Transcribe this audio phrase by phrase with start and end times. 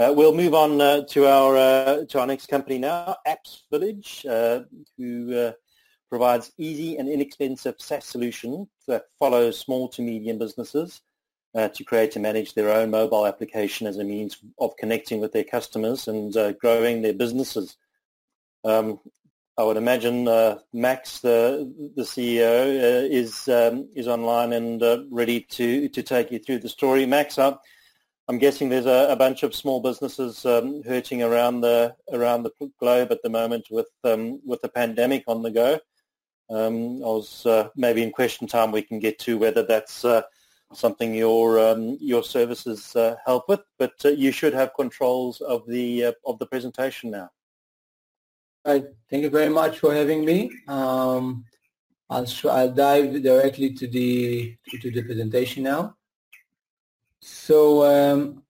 [0.00, 4.24] Uh, we'll move on uh, to our uh, to our next company now, Apps Village,
[4.24, 4.60] uh,
[4.96, 5.52] who uh,
[6.08, 11.02] provides easy and inexpensive SaaS solution that follows small to medium businesses
[11.54, 15.32] uh, to create and manage their own mobile application as a means of connecting with
[15.32, 17.76] their customers and growing their businesses.
[18.64, 19.00] Um,
[19.58, 20.24] I would imagine
[20.72, 26.60] Max, the the CEO, is um, is online and ready to to take you through
[26.60, 27.04] the story.
[27.04, 27.38] Max,
[28.30, 32.52] I'm guessing there's a, a bunch of small businesses um, hurting around the around the
[32.78, 35.80] globe at the moment with um, with the pandemic on the go.
[36.48, 40.22] Um, I was uh, maybe in question time we can get to whether that's uh,
[40.72, 45.66] something your um, your services uh, help with, but uh, you should have controls of
[45.66, 47.30] the uh, of the presentation now.
[48.64, 48.84] Right.
[49.10, 50.52] Thank you very much for having me.
[50.68, 51.46] Um,
[52.08, 55.96] I'll, I'll dive directly to the to the presentation now.
[57.20, 58.42] So um,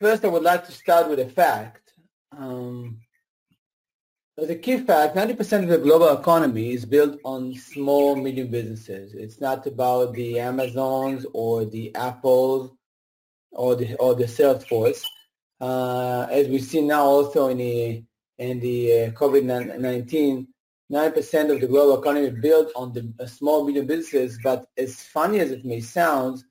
[0.00, 1.92] first I would like to start with a fact.
[2.36, 3.00] Um,
[4.36, 9.14] as a key fact, 90% of the global economy is built on small, medium businesses.
[9.14, 12.72] It's not about the Amazons or the Apples
[13.52, 15.04] or the or the Salesforce.
[15.60, 18.04] Uh, as we see now also in the
[18.38, 20.48] in the uh, COVID-19,
[20.92, 24.38] 9% of the global economy is built on the uh, small, medium businesses.
[24.42, 26.42] But as funny as it may sound,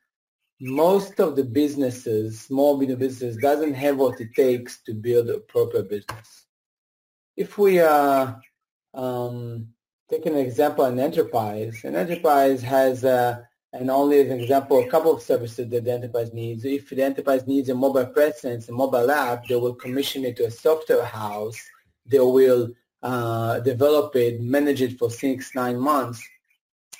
[0.63, 5.39] most of the businesses, small medium businesses, doesn't have what it takes to build a
[5.39, 6.45] proper business.
[7.35, 8.33] If we uh,
[8.93, 9.67] um,
[10.09, 13.41] take an example, an enterprise, an enterprise has, uh,
[13.73, 16.63] and only as an example, a couple of services that the enterprise needs.
[16.63, 20.45] If the enterprise needs a mobile presence, a mobile app, they will commission it to
[20.45, 21.59] a software house.
[22.05, 22.69] They will
[23.01, 26.25] uh, develop it, manage it for six, nine months.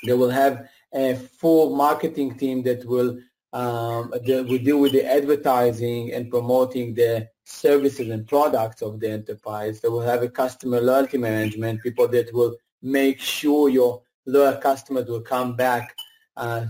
[0.04, 3.20] They will have a full marketing team that will
[3.54, 9.10] um, the, we deal with the advertising and promoting the services and products of the
[9.10, 9.80] enterprise.
[9.80, 15.08] They will have a customer loyalty management, people that will make sure your loyal customers
[15.08, 15.96] will come back
[16.36, 16.66] uh,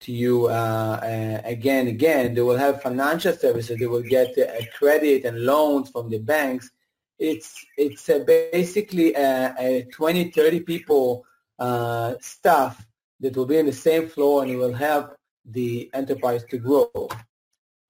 [0.00, 2.34] to you uh, uh, again, again.
[2.34, 3.78] They will have financial services.
[3.78, 4.36] They will get
[4.74, 6.70] credit and loans from the banks.
[7.18, 8.06] It's it's
[8.52, 11.24] basically a, a 20, 30 people
[11.58, 12.86] uh, staff
[13.20, 15.16] that will be in the same floor and will help
[15.50, 17.08] the enterprise to grow.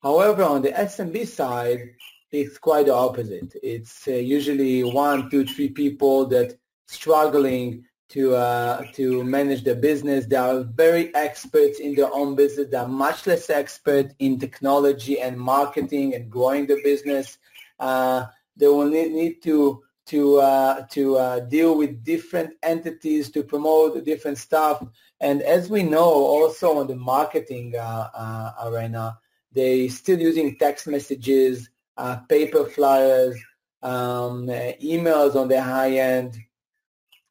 [0.03, 1.94] However, on the SMB side,
[2.31, 3.55] it's quite the opposite.
[3.62, 10.27] It's uh, usually one, two, three people that struggling to uh, to manage their business.
[10.27, 12.69] They are very experts in their own business.
[12.71, 17.38] They are much less expert in technology and marketing and growing the business.
[17.78, 23.43] Uh, they will need, need to to uh, to uh, deal with different entities to
[23.43, 24.84] promote different stuff.
[25.21, 29.19] And as we know, also on the marketing uh, uh arena,
[29.53, 33.37] they still using text messages, uh, paper flyers,
[33.82, 36.37] um, emails on the high end,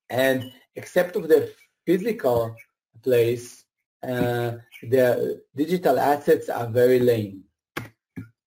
[0.09, 1.51] and except of the
[1.85, 2.56] physical
[3.03, 3.66] place,
[4.03, 4.53] uh,
[4.84, 7.44] the digital assets are very lame.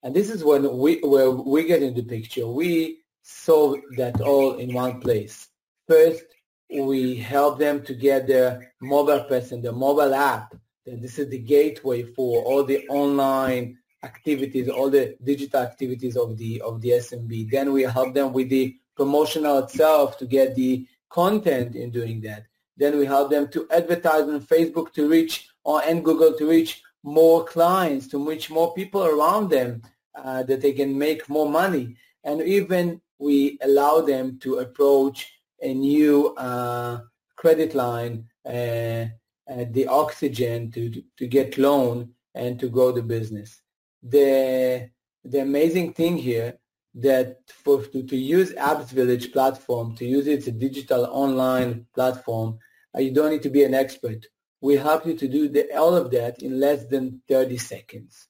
[0.03, 2.47] And this is when we where we get into the picture.
[2.47, 5.49] We solve that all in one place.
[5.87, 6.25] First,
[6.71, 10.55] we help them to get their mobile presence, the mobile app.
[10.87, 16.61] This is the gateway for all the online activities, all the digital activities of the
[16.63, 17.51] of the SMB.
[17.51, 22.47] Then we help them with the promotional itself to get the content in doing that.
[22.77, 26.83] Then we help them to advertise on Facebook to reach or and Google to reach
[27.03, 29.83] more clients, to reach more people around them
[30.15, 31.97] uh, that they can make more money.
[32.25, 37.01] And even we allow them to approach a new uh,
[37.37, 39.07] credit line, uh,
[39.51, 43.61] uh, the oxygen to, to get loan and to grow the business.
[44.03, 44.91] The,
[45.25, 46.59] the amazing thing here
[46.95, 51.87] that for to, to use Apps Village platform, to use it as a digital online
[51.95, 52.59] platform,
[52.97, 54.27] you don't need to be an expert.
[54.61, 58.27] We help you to do the, all of that in less than 30 seconds.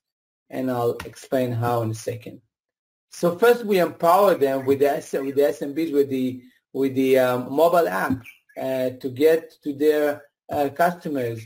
[0.50, 2.41] And I'll explain how in a second.
[3.11, 6.43] So first we empower them with the, with the SMBs, with the,
[6.73, 8.23] with the um, mobile app
[8.61, 11.41] uh, to get to their uh, customers.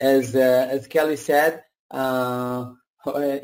[0.00, 1.98] As, uh, as Kelly said, in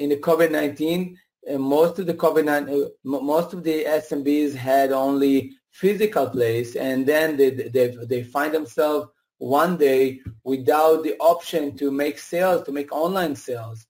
[0.09, 1.17] the COVID-19,
[1.53, 7.05] uh, most of the COVID-19, uh, most of the SMBs had only physical place and
[7.05, 12.73] then they, they, they find themselves one day without the option to make sales, to
[12.73, 13.87] make online sales.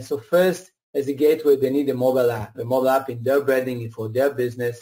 [0.00, 3.42] So first as a gateway, they need a mobile app, a mobile app in their
[3.42, 4.78] branding for their business.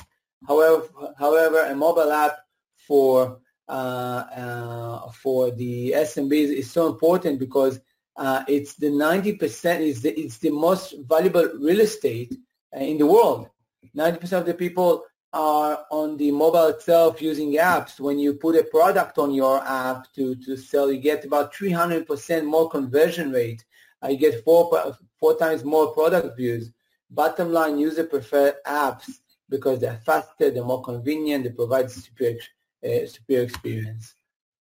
[0.47, 2.37] However, however, a mobile app
[2.77, 7.81] for uh, uh, for the SMBs is so important because
[8.17, 12.37] uh, it's the 90% is the, it's the most valuable real estate
[12.73, 13.49] in the world.
[13.97, 17.99] 90% of the people are on the mobile itself using apps.
[17.99, 22.45] When you put a product on your app to, to sell, you get about 300%
[22.45, 23.65] more conversion rate.
[24.05, 26.71] Uh, you get four, four times more product views.
[27.11, 29.22] Bottom line, user prefer apps
[29.53, 32.39] because they're faster, they're more convenient, they provide superior,
[32.85, 34.15] uh, superior experience.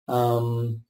[0.09, 0.83] Um,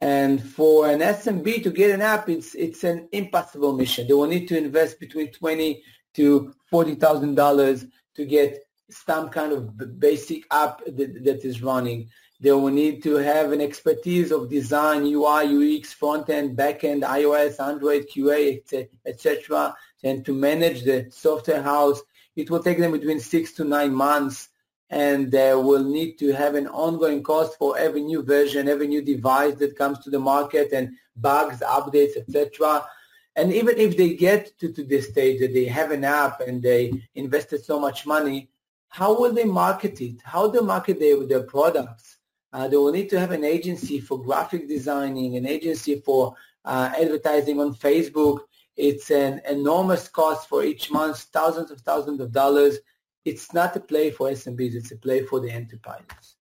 [0.00, 4.06] and for an SMB to get an app, it's it's an impossible mission.
[4.06, 5.82] They will need to invest between twenty
[6.14, 7.86] to forty thousand dollars
[8.16, 12.08] to get some kind of basic app that, that is running.
[12.40, 17.02] They will need to have an expertise of design, UI, UX, front end, back end,
[17.02, 18.60] iOS, Android, QA,
[19.06, 19.74] etc.,
[20.04, 22.02] and to manage the software house.
[22.36, 24.50] It will take them between six to nine months
[24.90, 29.02] and they will need to have an ongoing cost for every new version, every new
[29.02, 32.86] device that comes to the market and bugs, updates, etc.
[33.34, 36.62] And even if they get to, to this stage that they have an app and
[36.62, 38.48] they invested so much money,
[38.88, 40.16] how will they market it?
[40.24, 42.18] How do they market their, their products?
[42.52, 46.34] Uh, they will need to have an agency for graphic designing, an agency for
[46.64, 48.40] uh, advertising on Facebook.
[48.76, 52.78] It's an enormous cost for each month, thousands of thousands of dollars
[53.26, 56.36] it's not a play for SMBs, it's a play for the enterprises.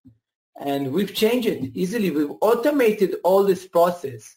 [0.58, 2.12] And we've changed it easily.
[2.12, 4.36] We've automated all this process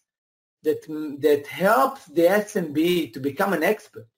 [0.63, 0.83] that,
[1.21, 4.09] that helps the SMB to become an expert,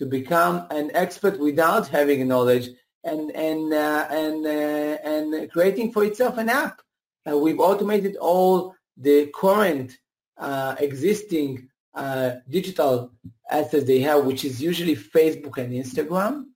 [0.00, 2.70] to become an expert without having knowledge
[3.04, 6.82] and, and, uh, and, uh, and creating for itself an app.
[7.30, 9.96] Uh, we've automated all the current
[10.36, 13.12] uh, existing uh, digital
[13.50, 16.46] assets they have, which is usually Facebook and Instagram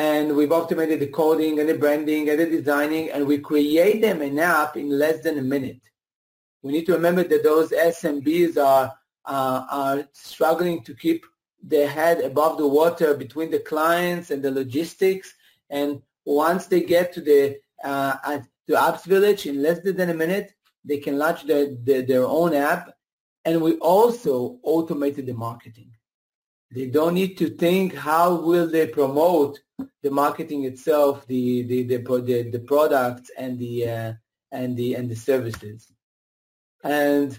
[0.00, 4.22] and we've automated the coding and the branding and the designing, and we create them
[4.22, 5.82] an app in less than a minute.
[6.62, 8.94] We need to remember that those SMBs are
[9.26, 11.26] uh, are struggling to keep
[11.62, 15.34] their head above the water between the clients and the logistics.
[15.68, 18.38] And once they get to the uh,
[18.68, 22.54] to Apps Village in less than a minute, they can launch their, their, their own
[22.54, 22.96] app.
[23.50, 25.90] And we also automated the marketing.
[26.70, 29.58] They don't need to think how will they promote
[30.04, 34.12] the marketing itself, the the the, the, the products and the uh,
[34.52, 35.90] and the and the services.
[36.84, 37.30] And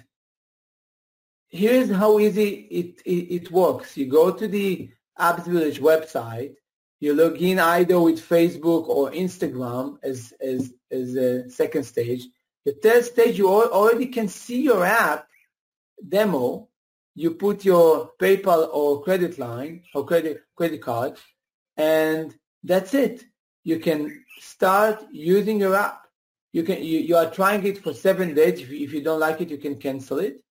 [1.47, 2.49] here's how easy
[2.79, 3.95] it, it, it works.
[3.95, 6.55] You go to the Apps Village website.
[6.99, 12.23] You log in either with Facebook or Instagram as as as a second stage.
[12.65, 15.30] The third stage, you already can see your app
[16.07, 16.69] demo
[17.15, 21.17] you put your PayPal or credit line or credit credit card,
[21.77, 22.33] and
[22.63, 23.25] that's it.
[23.63, 26.07] You can start using your app.
[26.53, 28.61] You can you, you are trying it for seven days.
[28.61, 30.41] If you, if you don't like it, you can cancel it.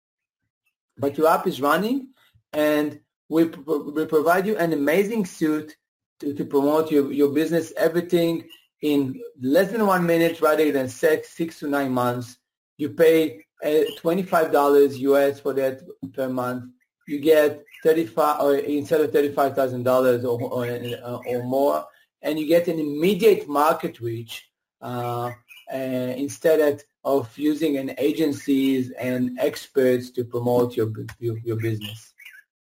[0.99, 2.09] But your app is running,
[2.53, 5.77] and we we provide you an amazing suite
[6.21, 7.73] to, to promote your, your business.
[7.77, 8.45] Everything
[8.83, 12.37] in less than one minute rather than six six to nine months.
[12.77, 16.65] You pay $25 US for that per month,
[17.07, 21.85] you get 35 or instead of $35,000 or, or, uh, or more,
[22.23, 24.51] and you get an immediate market reach
[24.83, 25.31] uh,
[25.73, 32.13] uh, instead of using an agencies and experts to promote your your, your business.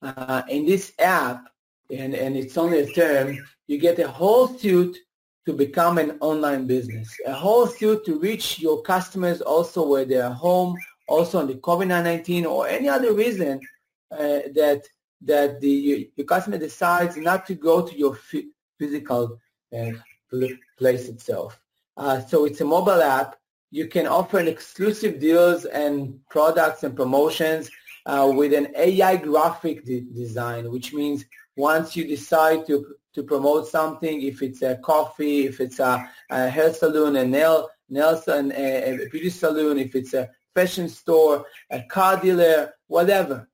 [0.03, 1.45] Uh, in this app,
[1.91, 4.99] and, and it's only a term, you get a whole suite
[5.47, 7.09] to become an online business.
[7.27, 10.77] A whole suite to reach your customers also where they're home,
[11.09, 13.61] also on the COVID-19 or any other reason
[14.11, 14.83] uh, that
[15.23, 18.19] that the your customer decides not to go to your
[18.79, 19.41] physical
[19.77, 19.93] uh,
[20.79, 21.59] place itself.
[21.97, 23.37] Uh, so it's a mobile app.
[23.71, 27.71] You can offer an exclusive deals and products and promotions
[28.05, 31.25] uh, with an AI graphic de- design, which means
[31.57, 36.51] once you decide to to promote something, if it's a coffee, if it's a, a
[36.51, 41.47] hair salon, a nail nails and a, a beauty salon, if it's a fashion store,
[41.71, 43.49] a car dealer, whatever,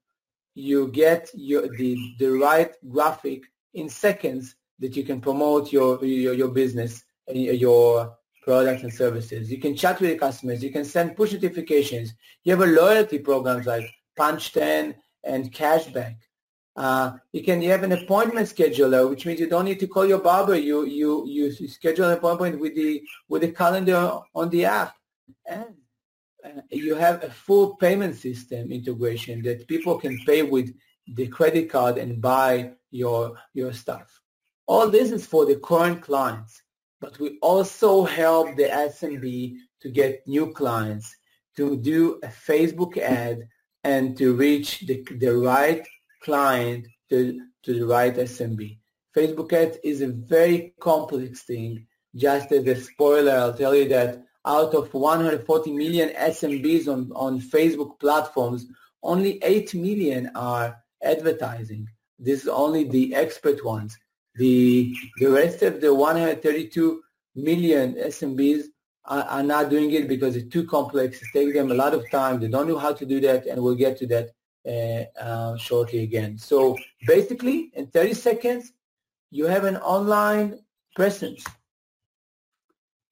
[0.54, 3.44] you get your, the, the right graphic
[3.74, 9.50] in seconds that you can promote your, your, your business, eh, your products and services.
[9.50, 10.62] You can chat with your customers.
[10.62, 12.14] You can send push notifications.
[12.42, 14.94] You have a loyalty programs like Punch 10
[15.24, 16.16] and Cashback.
[16.74, 20.06] Uh, you can you have an appointment scheduler, which means you don't need to call
[20.06, 20.56] your barber.
[20.56, 24.94] You you you schedule an appointment with the with the calendar on the app,
[25.46, 25.74] and
[26.44, 30.74] uh, you have a full payment system integration that people can pay with
[31.14, 34.22] the credit card and buy your your stuff.
[34.66, 36.62] All this is for the current clients,
[37.02, 41.14] but we also help the SMB to get new clients,
[41.56, 43.46] to do a Facebook ad,
[43.84, 45.86] and to reach the, the right
[46.22, 48.78] client to, to the right SMB.
[49.16, 51.86] Facebook ads is a very complex thing.
[52.14, 57.40] Just as a spoiler, I'll tell you that out of 140 million SMBs on, on
[57.40, 58.66] Facebook platforms,
[59.02, 61.88] only 8 million are advertising.
[62.18, 63.96] This is only the expert ones.
[64.36, 67.02] The, the rest of the 132
[67.34, 68.64] million SMBs
[69.04, 71.20] are, are not doing it because it's too complex.
[71.20, 72.40] It takes them a lot of time.
[72.40, 74.30] They don't know how to do that, and we'll get to that
[75.58, 76.38] shortly again.
[76.38, 76.76] So
[77.06, 78.72] basically, in 30 seconds,
[79.30, 80.60] you have an online
[80.94, 81.44] presence.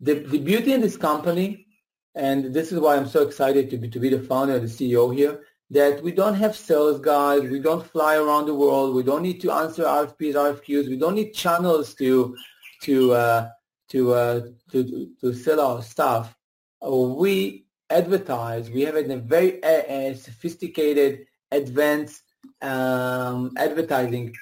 [0.00, 1.66] The, the beauty in this company,
[2.14, 4.69] and this is why I'm so excited to be, to be the founder and the
[4.69, 5.40] CEO here,
[5.71, 9.40] that we don't have sales guys, we don't fly around the world, we don't need
[9.42, 12.37] to answer RFPs, RFQs, we don't need channels to
[12.83, 13.49] to uh,
[13.90, 14.40] to, uh,
[14.73, 16.37] to to sell our stuff.
[16.85, 18.71] Uh, we advertise.
[18.71, 22.23] We have a very uh, sophisticated, advanced
[22.62, 24.35] um, advertising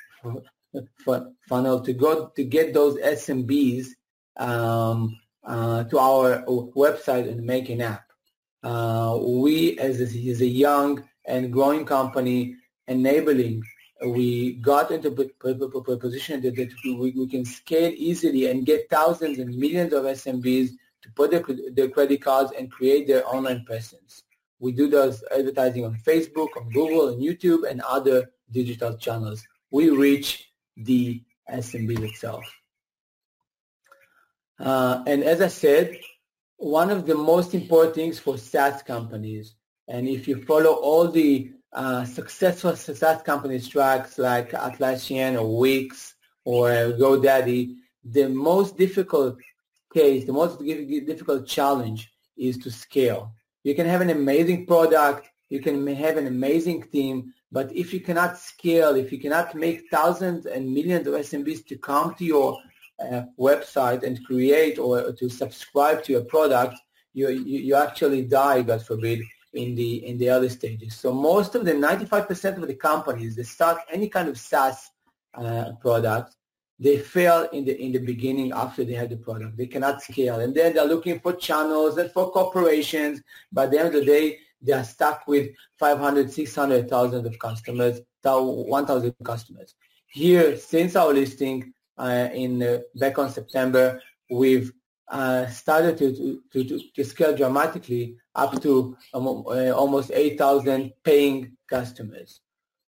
[1.49, 3.87] funnel to go to get those SMBs
[4.37, 6.45] um, uh, to our
[6.77, 8.05] website and make an app.
[8.63, 12.57] Uh, we, as a, as a young and growing company
[12.89, 13.63] enabling.
[14.05, 19.39] We got into a position that, that we, we, can scale easily and get thousands
[19.39, 20.71] and millions of SMBs
[21.03, 24.23] to put their, their credit cards and create their online presence.
[24.61, 29.47] We do those advertising on Facebook, on Google, and YouTube, and other digital channels.
[29.71, 32.45] We reach the SMB itself.
[34.59, 35.99] Uh, and as I said,
[36.57, 39.55] one of the most important things for SaaS companies
[39.89, 46.15] and if you follow all the uh, successful SaaS companies tracks like Atlassian or Wix
[46.45, 47.75] or GoDaddy,
[48.05, 49.39] the most difficult
[49.93, 53.33] case, the most difficult challenge is to scale.
[53.65, 58.01] You can have an amazing product, you can have an amazing team, but if you
[58.01, 62.59] cannot scale, if you cannot make thousands and millions of SMBs to come to your
[63.01, 66.77] uh, website and create or to subscribe to your product,
[67.15, 69.21] you, you, you actually die, God forbid,
[69.55, 70.95] in the in the early stages.
[70.95, 74.91] So most of the 95% of the companies that start any kind of SaaS
[75.35, 76.37] uh, product,
[76.79, 79.57] they fail in the in the beginning after they have the product.
[79.57, 83.21] They cannot scale, and then they're looking for channels and for corporations.
[83.53, 89.15] By the end of the day, they are stuck with 500, 600,000 of customers, 1,000
[89.25, 89.75] customers.
[90.07, 94.73] Here, since our listing uh, in uh, back on September, we've
[95.09, 101.57] uh, started to, to, to, to, scale dramatically up to um, uh, almost 8,000 paying
[101.67, 102.41] customers.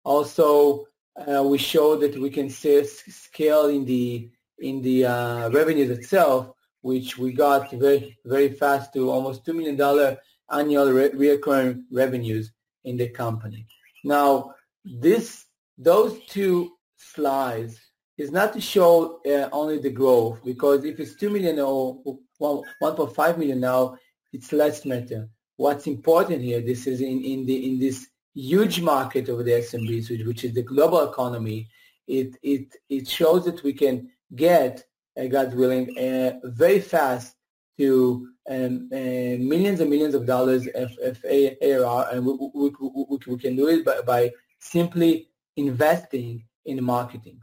[0.03, 0.85] Also,
[1.15, 6.51] uh, we show that we can scale in the in the uh, revenues itself,
[6.81, 10.17] which we got very very fast to almost two million dollar
[10.51, 12.51] annual re- recurring revenues
[12.83, 13.65] in the company.
[14.03, 15.45] Now, this
[15.77, 17.79] those two slides
[18.17, 21.97] is not to show uh, only the growth because if it's 2 million or
[22.41, 23.97] 1.5 million now,
[24.33, 25.29] it's less matter.
[25.55, 30.09] What's important here, this is in, in, the, in this huge market of the SMBs,
[30.09, 31.67] which, which is the global economy,
[32.07, 34.83] it, it, it shows that we can get,
[35.19, 37.35] uh, God willing, uh, very fast
[37.77, 43.17] to um, uh, millions and millions of dollars of, of ARR, and we, we, we,
[43.27, 47.39] we can do it by, by simply investing in marketing.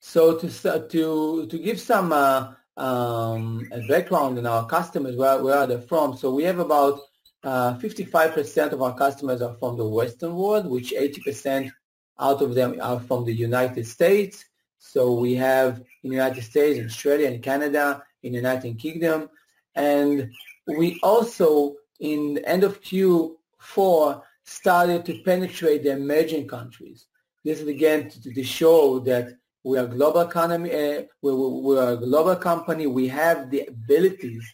[0.00, 0.48] So to
[0.88, 6.16] to to give some uh, um, background on our customers, where where are they from?
[6.16, 7.00] So we have about
[7.46, 11.70] 55% uh, of our customers are from the Western world, which 80%
[12.18, 14.44] out of them are from the United States.
[14.78, 19.30] So we have in the United States, Australia, and Canada, in the United Kingdom,
[19.74, 20.30] and
[20.66, 27.06] we also in the end of Q4 started to penetrate the emerging countries.
[27.44, 30.70] This is again to, to show that we are global economy.
[30.72, 32.86] Uh, we, we are a global company.
[32.86, 34.44] We have the abilities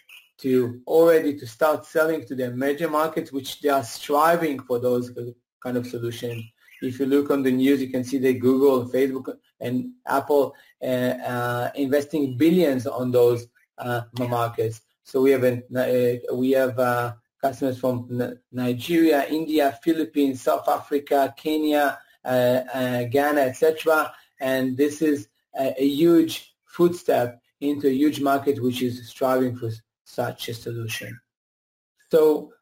[0.43, 5.13] to already to start selling to the emerging markets, which they are striving for those
[5.63, 6.45] kind of solutions.
[6.83, 10.87] If you look on the news, you can see that Google, Facebook, and Apple uh,
[10.87, 13.47] uh, investing billions on those
[13.79, 14.81] uh, markets.
[15.05, 21.33] So we have a, uh, we have uh, customers from Nigeria, India, Philippines, South Africa,
[21.37, 28.83] Kenya, Ghana, etc and this is a, a huge footstep into a huge market which
[28.83, 29.71] is striving for
[30.13, 31.19] such a solution.
[32.11, 32.53] So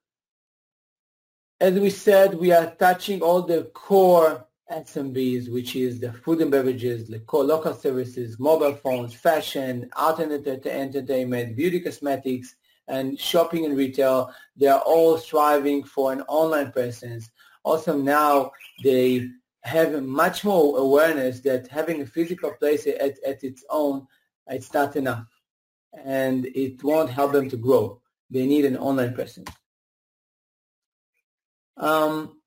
[1.61, 6.51] as we said, we are touching all the core SMBs, which is the food and
[6.51, 12.55] beverages, the core local services, mobile phones, fashion, art and entertainment, beauty cosmetics,
[12.87, 14.33] and shopping and retail.
[14.57, 17.31] They are all striving for an online presence.
[17.65, 18.53] Also now
[18.85, 19.29] they
[19.63, 24.07] have much more awareness that having a physical place at, at its own,
[24.47, 25.27] it's not enough.
[25.93, 28.01] And it won't help them to grow.
[28.31, 29.51] They need an online presence.
[31.77, 32.41] Um,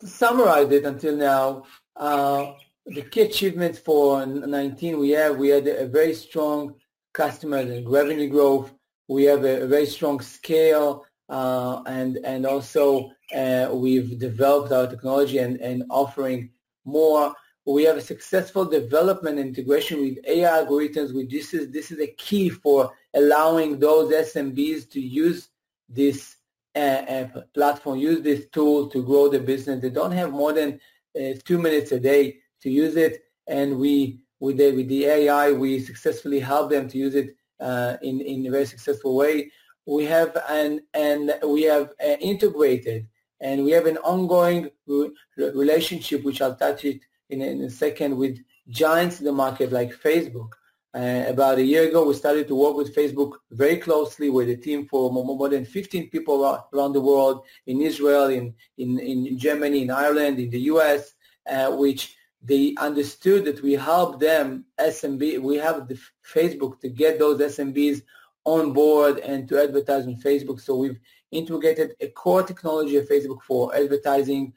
[0.00, 1.64] to summarize it until now,
[1.96, 2.52] uh,
[2.86, 6.74] the key achievements for 19 we have, we had a very strong
[7.12, 8.72] customer and revenue growth.
[9.08, 14.86] We have a, a very strong scale uh, and and also uh, we've developed our
[14.86, 16.50] technology and, and offering
[16.84, 17.34] more.
[17.66, 21.14] We have a successful development integration with AI algorithms.
[21.14, 25.48] Which this is this is a key for allowing those SMBs to use
[25.88, 26.36] this
[26.74, 29.82] uh, uh, platform, use this tool to grow the business.
[29.82, 30.80] They don't have more than
[31.18, 35.52] uh, two minutes a day to use it, and we with the, with the AI
[35.52, 39.50] we successfully help them to use it uh, in in a very successful way
[39.86, 43.06] we have an and we have uh, integrated
[43.40, 48.16] and we have an ongoing re- relationship which I'll touch it in, in, a second
[48.16, 50.50] with giants in the market like Facebook.
[50.94, 54.56] Uh, about a year ago, we started to work with Facebook very closely with a
[54.56, 56.42] team for more, than 15 people
[56.72, 61.12] around the world in Israel, in, in, in Germany, in Ireland, in the US,
[61.46, 65.98] uh, which they understood that we help them SMB, we have the
[66.32, 68.02] Facebook to get those SMBs
[68.44, 70.60] on board and to advertise on Facebook.
[70.60, 71.00] So we've
[71.32, 74.52] integrated a core technology of Facebook for advertising.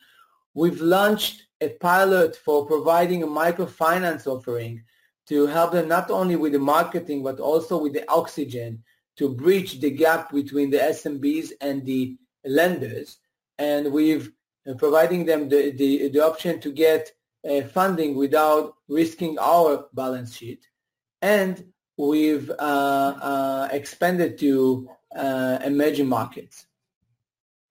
[0.54, 4.84] We've launched a pilot for providing a microfinance offering
[5.28, 8.84] to help them not only with the marketing but also with the oxygen
[9.18, 13.18] to bridge the gap between the SMBs and the lenders.
[13.58, 14.32] And we've
[14.68, 17.12] uh, providing them the, the, the option to get
[17.50, 20.66] uh, funding without risking our balance sheet.
[21.22, 26.66] And we've uh, uh, expanded to uh, emerging markets.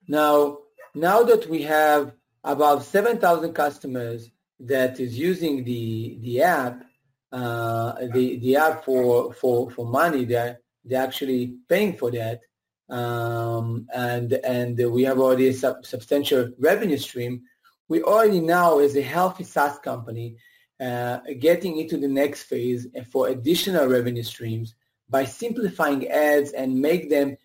[0.07, 0.59] Now,
[0.93, 4.29] now that we have about 7,000 customers
[4.59, 6.83] that is using the the app,
[7.31, 12.41] uh, the the app for for for money, they're they're actually paying for that,
[12.89, 17.41] um, and and we have already a sub- substantial revenue stream.
[17.87, 20.37] We already now, as a healthy SaaS company,
[20.79, 24.75] uh, getting into the next phase for additional revenue streams
[25.09, 27.37] by simplifying ads and make them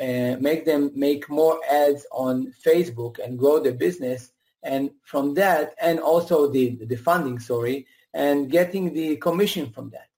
[0.00, 4.31] uh, make them make more ads on Facebook and grow the business
[4.62, 10.08] and from that and also the the funding sorry and getting the commission from that.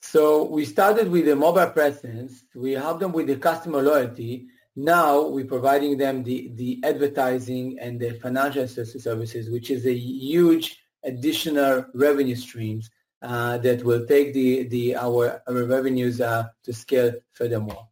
[0.00, 2.44] So we started with the mobile presence.
[2.54, 4.46] We help them with the customer loyalty.
[4.76, 10.78] Now we're providing them the the advertising and the financial services which is a huge
[11.04, 12.90] additional revenue streams
[13.22, 17.88] uh, that will take the, the our, our revenues uh, to scale furthermore.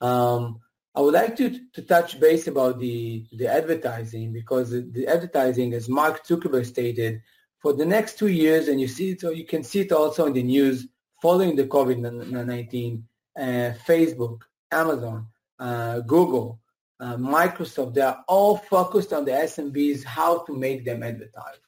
[0.00, 0.60] Um,
[0.94, 5.88] I would like to, to touch base about the, the advertising because the advertising, as
[5.88, 7.20] Mark Zuckerberg stated,
[7.60, 10.26] for the next two years, and you see it, so you can see it also
[10.26, 10.86] in the news
[11.20, 13.02] following the COVID-19,
[13.36, 13.42] uh,
[13.86, 15.26] Facebook, Amazon,
[15.58, 16.60] uh, Google,
[17.00, 21.58] uh, Microsoft, they are all focused on the SMBs, how to make them advertise.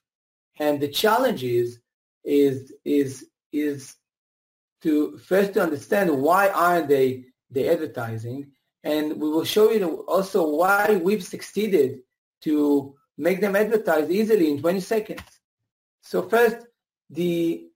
[0.59, 1.81] And the challenge is,
[2.25, 3.97] is, is, is
[4.83, 8.53] to first to understand why aren't they, they advertising.
[8.87, 12.03] And we will show you also why we've succeeded
[12.42, 15.29] to make them advertise easily in 20 seconds.
[16.03, 16.59] So first,
[17.11, 17.66] the,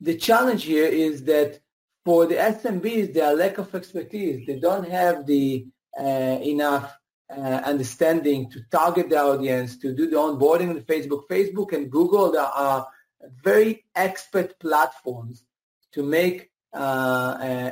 [0.00, 1.60] the challenge here is that
[2.02, 5.66] for the SMBs, their lack of expertise, they don't have the
[6.00, 6.96] uh, enough
[7.30, 11.28] uh, understanding to target the audience, to do the onboarding on Facebook.
[11.28, 12.88] Facebook and Google there are
[13.42, 15.44] very expert platforms
[15.92, 17.70] to make uh,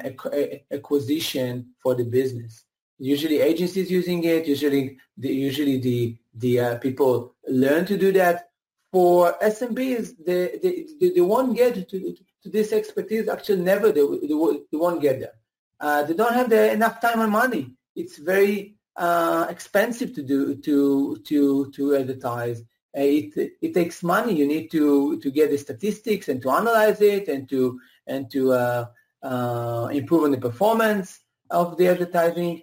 [0.70, 2.64] acquisition for the business.
[2.98, 4.46] Usually agencies using it.
[4.46, 8.50] Usually, the, usually the the uh, people learn to do that.
[8.92, 13.28] For SMBs, they they, they, won't get to, to this expertise.
[13.28, 14.28] Actually, never they, they,
[14.70, 15.34] they won't get there.
[15.78, 17.74] Uh, they don't have the, enough time and money.
[17.94, 22.60] It's very uh, expensive to do to to to advertise.
[22.96, 24.32] Uh, it it takes money.
[24.32, 28.52] You need to to get the statistics and to analyze it and to and to
[28.52, 28.86] uh,
[29.22, 32.62] uh, improve on the performance of the advertising.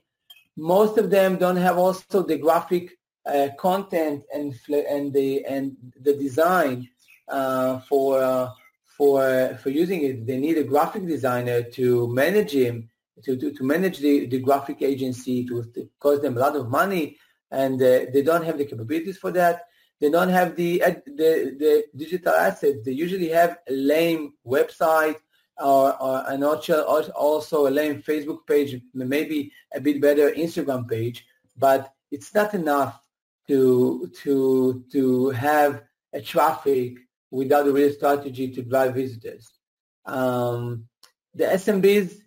[0.56, 6.14] Most of them don't have also the graphic uh, content and and the and the
[6.14, 6.90] design
[7.88, 8.52] for
[8.98, 10.28] for for using it.
[10.28, 12.90] They need a graphic designer to manage him
[13.24, 16.70] to, to, to manage the, the graphic agency to, to cost them a lot of
[16.70, 17.18] money
[17.52, 19.68] and uh, they don't have the capabilities for that.
[20.02, 22.80] They don't have the, the, the digital assets.
[22.84, 25.18] They usually have a lame website
[25.60, 31.26] or, or an also a lame Facebook page, maybe a bit better Instagram page,
[31.58, 33.00] but it's not enough
[33.48, 36.98] to to to have a traffic
[37.32, 39.52] without a real strategy to drive visitors.
[40.06, 40.86] Um,
[41.34, 42.22] the SMBs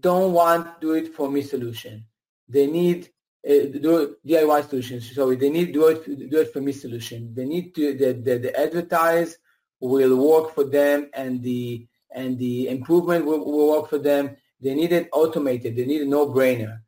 [0.00, 2.04] don't want do it for me solution.
[2.48, 3.08] They need
[3.48, 5.14] uh, do DIY solutions.
[5.14, 7.34] So they need do it do it for me solution.
[7.34, 9.38] They need to the, the, the advertise
[9.80, 14.36] will work for them and the and the improvement will, will work for them.
[14.60, 15.76] They need it automated.
[15.76, 16.80] They need a no-brainer.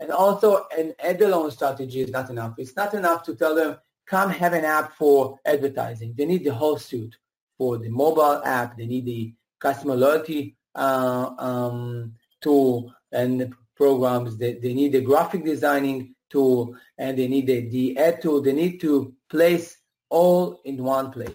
[0.00, 2.54] And also an ad-alone strategy is not enough.
[2.58, 6.14] It's not enough to tell them, come have an app for advertising.
[6.16, 7.16] They need the whole suite
[7.58, 8.76] for the mobile app.
[8.78, 14.36] They need the customer loyalty uh, um, tool and the programs.
[14.36, 18.40] They, they need the graphic designing tool and they need the, the ad tool.
[18.40, 21.34] They need to place all in one place.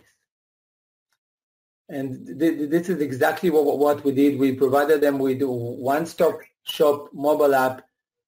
[1.89, 4.39] And th- this is exactly what, what we did.
[4.39, 7.81] We provided them with one-stop shop mobile app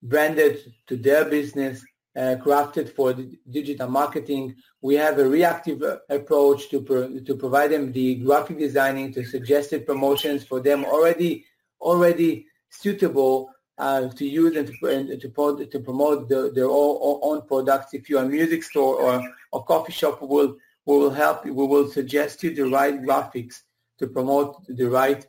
[0.04, 1.84] branded to their business,
[2.16, 3.14] uh, crafted for
[3.50, 4.56] digital marketing.
[4.82, 9.24] We have a reactive uh, approach to, pro- to provide them the graphic designing to
[9.24, 11.46] suggested promotions for them already
[11.82, 17.42] already suitable uh, to use and to, and to, to promote the, their own, own,
[17.48, 17.94] products.
[17.94, 19.22] If you're a music store or
[19.54, 21.54] a coffee shop, will, we will help you.
[21.54, 23.64] We will suggest you the right graphics
[24.00, 25.26] to promote the right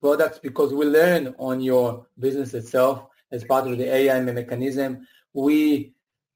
[0.00, 5.06] products because we learn on your business itself as part of the AI mechanism.
[5.32, 5.94] We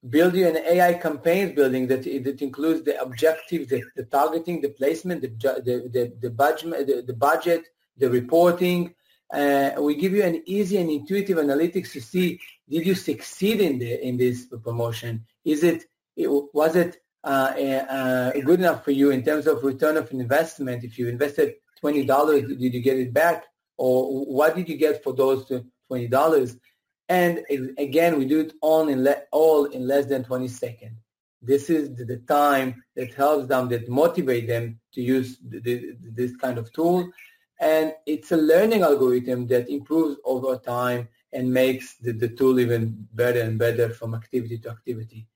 [0.08, 4.70] build you an AI campaigns building that, that includes the objective, the, the targeting, the
[4.70, 8.94] placement, the, the, the, the, budget, the, the budget, the reporting.
[9.32, 13.78] Uh, we give you an easy and intuitive analytics to see did you succeed in
[13.78, 15.24] the in this promotion?
[15.44, 15.84] Is it,
[16.16, 20.10] it was it Uh, eh, uh, good enough for you in terms of return of
[20.12, 20.84] investment?
[20.84, 23.44] If you invested twenty dollars, did you get it back,
[23.76, 25.50] or what did you get for those
[25.88, 26.56] twenty dollars?
[27.08, 27.42] And
[27.78, 30.98] again, we do it all in, le- all in less than 20 seconds.
[31.40, 36.36] This is the time that helps them, that motivate them to use the, the, this
[36.36, 37.10] kind of tool.
[37.60, 43.06] And it's a learning algorithm that improves over time and makes the, the tool even
[43.14, 45.26] better and better from activity to activity.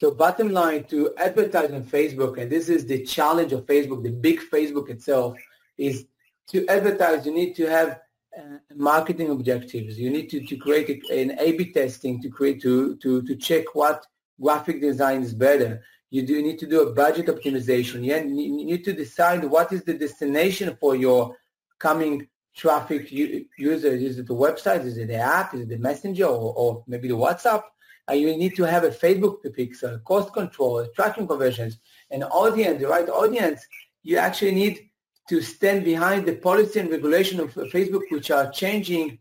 [0.00, 4.10] So bottom line to advertise on Facebook, and this is the challenge of Facebook, the
[4.10, 5.38] big Facebook itself,
[5.78, 6.06] is
[6.50, 8.00] to advertise, you need to have
[8.36, 9.98] uh, marketing objectives.
[9.98, 13.74] You need to, to create a, an A-B testing to create to, to, to check
[13.74, 14.04] what
[14.40, 15.82] graphic design is better.
[16.10, 18.04] You do need to do a budget optimization.
[18.04, 21.36] You need to decide what is the destination for your
[21.78, 24.02] coming traffic users.
[24.02, 24.84] Is it the website?
[24.84, 25.54] Is it the app?
[25.54, 27.62] Is it the messenger or, or maybe the WhatsApp?
[28.08, 31.78] Uh, you need to have a Facebook pixel, cost control, tracking conversions,
[32.10, 33.66] an audience, the right audience.
[34.02, 34.90] You actually need
[35.28, 39.18] to stand behind the policy and regulation of Facebook, which are changing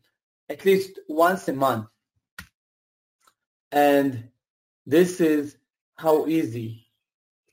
[0.49, 1.87] at least once a month.
[3.71, 4.29] And
[4.85, 5.55] this is
[5.95, 6.87] how easy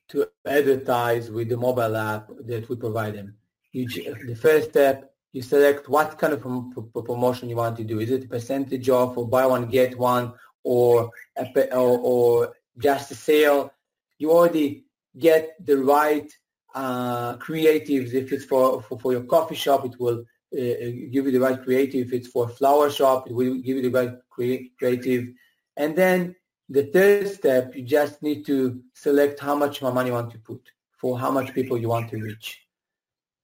[0.08, 3.36] to advertise with the mobile app that we provide them.
[3.72, 3.88] You,
[4.26, 8.00] the first step, you select what kind of promotion you want to do.
[8.00, 10.32] Is it a percentage off or buy one, get one
[10.62, 13.72] or, a, or, or just a sale?
[14.18, 14.84] You already
[15.18, 16.30] get the right
[16.74, 18.14] uh, creatives.
[18.14, 20.20] If it's for, for, for, your coffee shop, it will
[20.52, 22.08] uh, give you the right creative.
[22.08, 25.28] If it's for flower shop, it will give you the right creative.
[25.76, 26.36] And then
[26.68, 30.62] the third step, you just need to select how much money you want to put
[31.00, 32.60] for how much people you want to reach.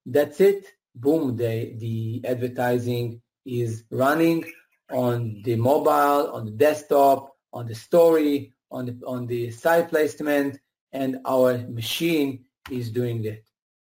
[0.04, 0.66] That's it.
[0.94, 4.44] Boom, the, the advertising is running
[4.90, 10.58] on the mobile, on the desktop, on the story, on the, on the site placement,
[10.92, 13.44] and our machine is doing it.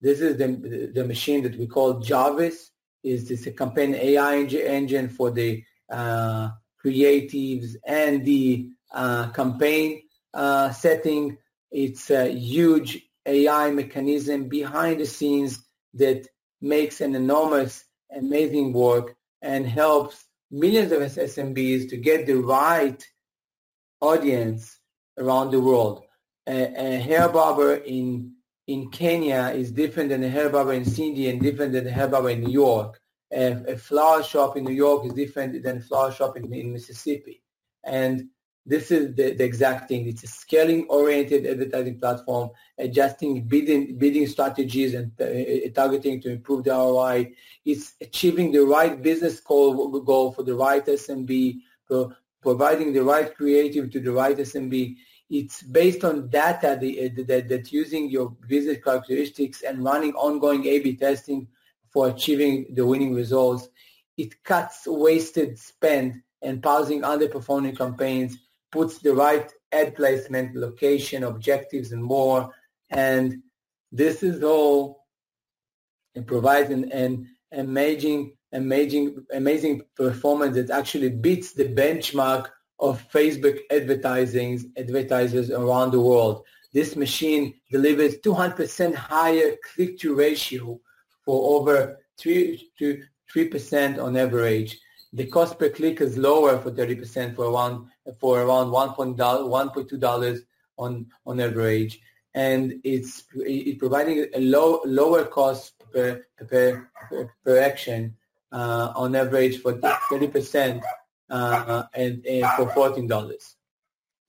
[0.01, 2.71] This is the, the machine that we call Jarvis.
[3.03, 6.51] Is this a campaign AI engine for the uh,
[6.85, 10.03] creatives and the uh, campaign
[10.35, 11.39] uh, setting?
[11.71, 16.27] It's a huge AI mechanism behind the scenes that
[16.61, 23.03] makes an enormous, amazing work and helps millions of SMBs to get the right
[24.01, 24.79] audience
[25.19, 26.05] around the world.
[26.47, 28.33] A, a hair barber in
[28.67, 32.09] in Kenya is different than a hair barber in Sydney and different than a hair
[32.09, 33.01] barber in New York.
[33.33, 36.73] A, a flower shop in New York is different than a flower shop in, in
[36.73, 37.43] Mississippi.
[37.85, 38.29] And
[38.67, 40.09] this is the, the, exact thing.
[40.09, 46.71] It's a scaling-oriented advertising platform, adjusting bidding, bidding strategies and uh, targeting to improve the
[46.71, 47.33] ROI.
[47.65, 51.61] It's achieving the right business goal, goal for the right SMB,
[52.43, 54.97] providing the right creative to the right SMB
[55.29, 61.49] it's based on data that, that, using your business characteristics and running ongoing A-B testing
[61.91, 63.69] for achieving the winning results.
[64.17, 68.39] It cuts wasted spend and pausing underperforming campaigns,
[68.77, 72.53] puts the right ad placement, location, objectives, and more.
[72.91, 73.43] And
[73.91, 75.07] this is all
[76.15, 83.59] it provides an, an amazing, amazing, amazing performance that actually beats the benchmark of Facebook
[83.71, 86.45] advertising advertisers around the world.
[86.73, 90.81] This machine delivers 200% higher click-through ratio
[91.25, 93.03] for over 3 to
[93.35, 94.79] 3% on average.
[95.13, 97.89] The cost per click is lower for 30% for around
[98.19, 100.41] for around $1.2
[100.79, 102.01] on on average,
[102.35, 106.91] and it's it providing a low lower cost per per
[107.45, 108.17] per action
[108.53, 110.83] uh, on average for 30%
[111.31, 113.09] uh, and, and, for $14.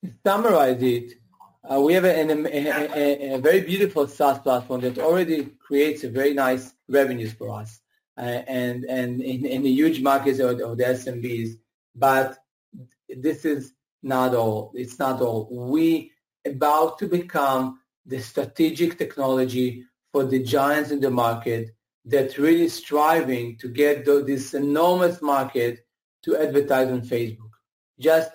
[0.04, 1.14] To summarize it,
[1.70, 6.08] uh, we have a, a, a, a, very beautiful SaaS platform that already creates a
[6.08, 7.80] very nice revenues for us
[8.18, 11.52] Uh, and, and in, in the huge markets of, of the SMBs.
[11.94, 12.36] But
[13.08, 14.72] this is not all.
[14.74, 15.48] It's not all.
[15.50, 16.10] We
[16.44, 21.70] about to become the strategic technology for the giants in the market
[22.06, 25.86] that really striving to get this enormous market
[26.24, 27.50] to advertise on Facebook.
[28.00, 28.30] Just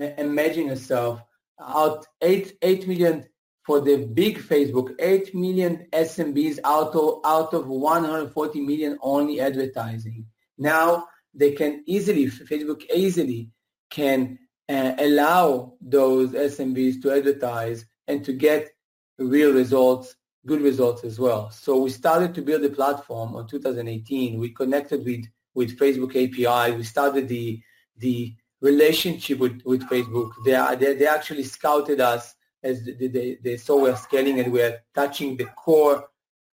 [0.00, 1.20] uh, imagine yourself
[1.60, 3.26] out 8, 8 million
[3.68, 10.24] for the big Facebook, 8 million SMBs out of, out of 140 million only advertising.
[10.56, 13.50] Now they can easily, Facebook easily
[13.90, 14.38] can
[14.70, 18.70] uh, allow those SMBs to advertise and to get
[19.18, 21.50] real results, good results as well.
[21.50, 24.38] So we started to build a platform on 2018.
[24.38, 26.74] We connected with with Facebook API.
[26.74, 27.60] We started the
[27.98, 30.30] the relationship with, with Facebook.
[30.46, 34.82] They, they, they actually scouted us as they, they, they saw we're scaling and we're
[34.94, 36.08] touching the core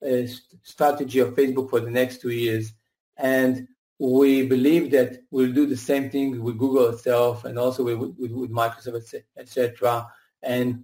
[0.06, 0.28] uh,
[0.62, 2.74] strategy of Facebook for the next two years.
[3.18, 3.68] And
[4.00, 8.32] we believe that we'll do the same thing with Google itself and also with, with,
[8.32, 10.08] with Microsoft, etc.
[10.42, 10.84] And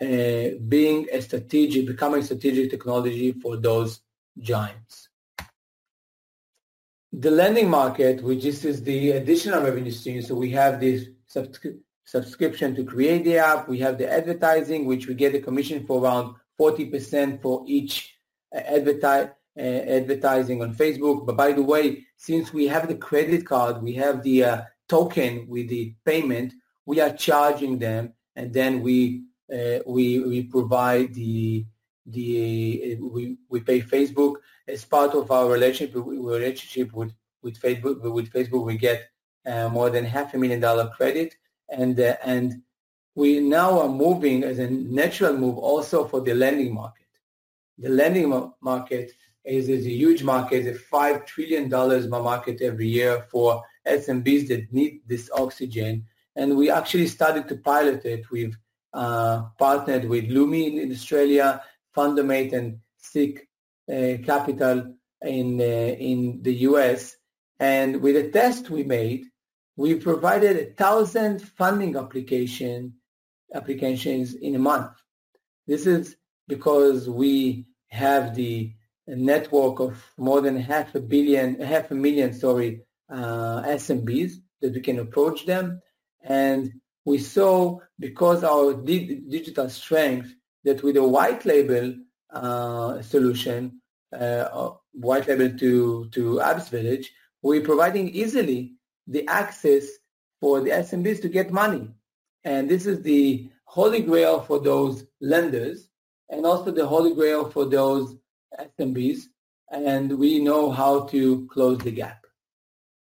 [0.00, 4.00] uh, being a strategic, becoming a strategic technology for those
[4.38, 5.08] giants.
[7.12, 11.06] The lending market, which is the additional revenue stream, so we have this
[12.10, 16.02] subscription to create the app, we have the advertising, which we get a commission for
[16.02, 18.18] around 40% for each
[18.52, 21.24] uh, uh, advertising on Facebook.
[21.24, 25.46] But by the way, since we have the credit card, we have the uh, token
[25.48, 26.52] with the payment,
[26.84, 31.64] we are charging them, and then we uh, we we provide the
[32.06, 34.34] the we, we pay Facebook.
[34.66, 39.08] As part of our relationship relationship with with Facebook with Facebook we get
[39.46, 41.36] uh, more than half a million dollar credit
[41.70, 42.62] and uh, and
[43.14, 47.06] we now are moving as a natural move also for the lending market.
[47.78, 49.12] The lending market
[49.44, 54.72] is, is a huge market, a five trillion dollars market every year for SMBs that
[54.72, 56.06] need this oxygen.
[56.36, 58.30] And we actually started to pilot it.
[58.30, 58.56] We've
[58.92, 61.62] uh, partnered with Lumi in Australia
[61.96, 63.48] Fundamate and Seek
[63.90, 67.16] uh, Capital in, uh, in the US.
[67.58, 69.26] And with a test we made,
[69.80, 72.92] we provided a thousand funding application
[73.54, 74.92] applications in a month.
[75.66, 76.16] This is
[76.48, 78.74] because we have the
[79.06, 84.80] network of more than half a billion, half a million, sorry, uh, SMBs that we
[84.80, 85.80] can approach them.
[86.22, 86.74] And
[87.06, 90.28] we saw because our di- digital strength
[90.64, 91.94] that with a white label
[92.28, 93.80] uh, solution,
[94.12, 98.74] uh, white label to, to Apps Village, we're providing easily
[99.10, 99.86] the access
[100.40, 101.90] for the SMBs to get money.
[102.44, 105.88] And this is the holy grail for those lenders
[106.30, 108.16] and also the holy grail for those
[108.58, 109.24] SMBs.
[109.70, 112.24] And we know how to close the gap.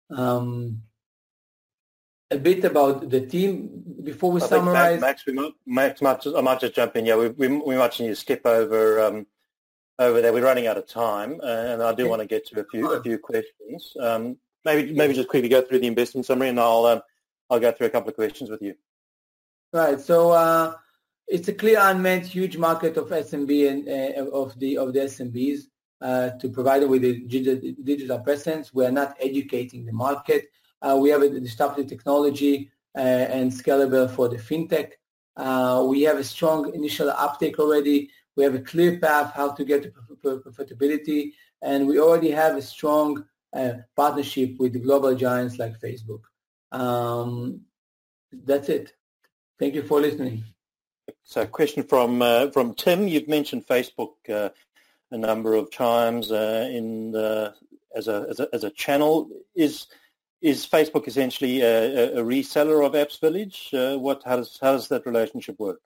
[0.10, 0.84] Um,
[2.32, 5.02] a bit about the team before we I summarize.
[5.02, 7.06] Max, we might, Max, Max, I might just jump in.
[7.06, 9.28] Yeah, we, we, we might need to skip over um,
[10.00, 10.34] over there.
[10.34, 12.10] We're running out of time, and I do okay.
[12.10, 13.94] want to get to a few a few questions.
[14.00, 17.02] Um, maybe maybe just quickly go through the investment summary, and I'll um,
[17.50, 18.76] I'll go through a couple of questions with you.
[19.74, 20.00] Right.
[20.00, 20.76] So uh,
[21.28, 25.60] it's a clear unmet huge market of SMB and uh, of the of the SMBs
[26.02, 27.14] uh, to provide them with a
[27.86, 28.74] digital, presence.
[28.74, 30.50] We are not educating the market.
[30.82, 33.00] Uh, we have a disruptive technology uh,
[33.38, 34.92] and scalable for the fintech.
[35.36, 38.10] Uh, we have a strong initial uptake already.
[38.36, 39.92] We have a clear path how to get to
[40.24, 43.26] profitability, and we already have a strong
[43.96, 46.22] partnership with global giants like Facebook.
[46.72, 47.62] Um,
[48.32, 48.94] that's it.
[49.60, 50.44] Thank you for listening.
[51.24, 53.08] So, a question from uh, from Tim.
[53.08, 54.50] You've mentioned Facebook uh,
[55.12, 57.54] a number of times uh, in the,
[57.96, 59.30] as a, as a as a channel.
[59.56, 59.88] Is
[60.42, 63.70] is Facebook essentially a, a, reseller of Apps Village?
[63.74, 65.80] Uh, what how does how does that relationship work?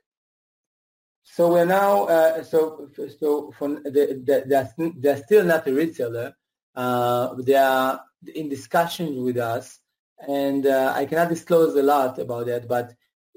[1.24, 6.34] So we're now uh, so so for the, the, they're, they're still not a reseller.
[6.76, 8.02] Uh, they are
[8.36, 9.80] in discussions with us,
[10.28, 12.68] and uh, I cannot disclose a lot about that.
[12.68, 12.94] But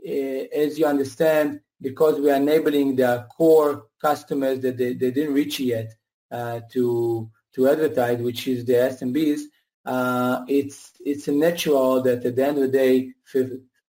[0.07, 5.35] uh, as you understand, because we are enabling their core customers that they, they didn't
[5.35, 5.94] reach yet
[6.31, 9.42] uh, to to advertise, which is the SMBs,
[9.85, 13.12] uh, it's it's natural that at the end of the day,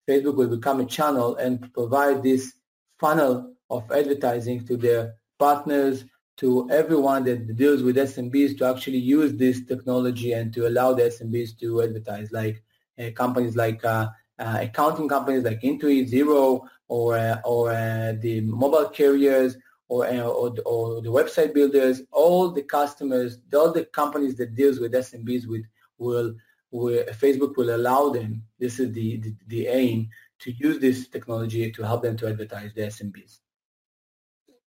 [0.09, 2.53] Facebook will become a channel and provide this
[2.99, 6.05] funnel of advertising to their partners,
[6.39, 11.03] to everyone that deals with SMBs to actually use this technology and to allow the
[11.03, 12.63] SMBs to advertise, like
[12.99, 18.41] uh, companies like uh, uh, accounting companies like Intuit, Xero, or uh, or uh, the
[18.41, 19.57] mobile carriers,
[19.89, 22.03] or, uh, or, or the website builders.
[22.13, 25.65] All the customers, all the companies that deals with SMBs with
[25.99, 26.35] will,
[26.71, 28.45] will Facebook will allow them.
[28.61, 30.09] This is the, the, the aim
[30.41, 33.39] to use this technology to help them to advertise the SMBs.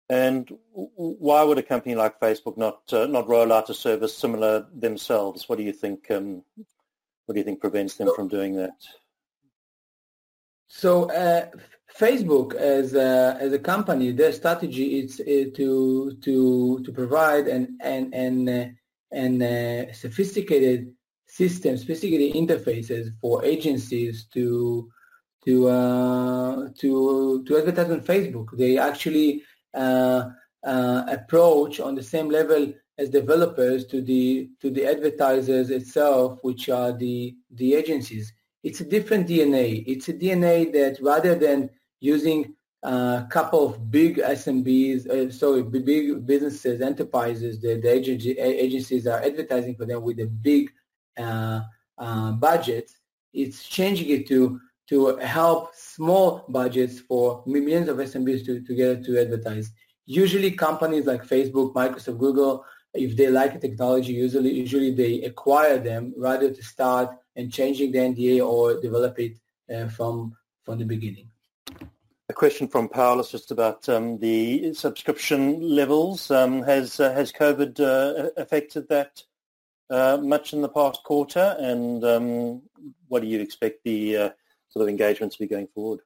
[0.10, 4.66] And why would a company like Facebook not uh, not roll out a service similar
[4.74, 5.48] themselves?
[5.48, 6.10] What do you think?
[6.10, 6.44] Um,
[7.26, 8.74] what do you think prevents them from doing that?
[10.68, 11.50] So uh,
[11.96, 17.78] Facebook, as a, as a company, their strategy is uh, to to to provide an
[17.82, 18.66] and and uh,
[19.12, 20.92] and uh, sophisticated
[21.28, 24.90] systems, sophisticated interfaces for agencies to
[25.46, 28.58] to uh, to to advertise on Facebook.
[28.58, 36.40] They actually approach on the same level as developers to the to the advertisers itself,
[36.42, 38.34] which are the the agencies.
[38.64, 39.86] It's a different DNA.
[39.88, 41.70] It's a DNA that rather than
[42.02, 42.54] using
[42.84, 49.22] a couple of big SMBs, uh, sorry, big businesses, enterprises, the, the agency, agencies are
[49.22, 50.72] advertising for them with a big
[51.18, 51.62] uh,
[51.98, 52.92] uh, budget.
[53.34, 59.06] It's changing it to to help small budgets for millions of SMBs to, to get
[59.06, 59.72] to advertise.
[60.06, 65.78] Usually companies like Facebook, Microsoft, Google, if they like a technology, usually usually they acquire
[65.78, 69.38] them rather to start and changing the NDA or develop it
[69.74, 71.30] uh, from from the beginning.
[72.30, 76.32] A question from Paul is just about um, the subscription levels.
[76.32, 79.24] Um, has uh, has COVID uh, affected that
[79.92, 82.62] uh, much in the past quarter, and um,
[83.08, 84.30] what do you expect the uh,
[84.70, 86.00] sort of engagements to be going forward?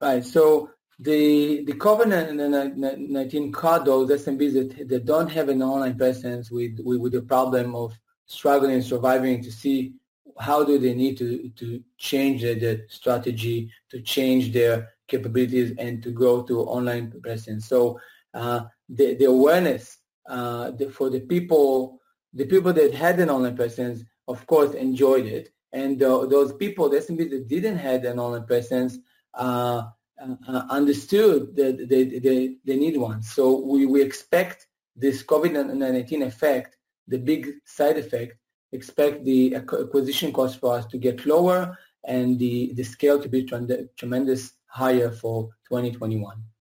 [0.00, 0.24] Right.
[0.24, 6.78] So the the COVID-19 card, those SMBs that, that don't have an online presence with,
[6.84, 9.94] with, with the problem of struggling and surviving to see
[10.38, 16.02] how do they need to, to change their, the strategy, to change their capabilities and
[16.02, 17.66] to go to online presence.
[17.66, 17.98] So
[18.34, 19.98] uh, the, the awareness
[20.28, 22.00] uh, the, for the people,
[22.34, 25.50] the people that had an online presence, of course, enjoyed it.
[25.72, 28.98] And uh, those people, the SMBs that didn't have an online presence,
[29.34, 29.82] uh,
[30.20, 33.22] uh, understood that they, they, they need one.
[33.22, 36.76] So we, we expect this COVID-19 effect,
[37.06, 38.36] the big side effect,
[38.72, 43.48] expect the acquisition cost for us to get lower and the, the scale to be
[43.96, 46.42] tremendous higher for 2021.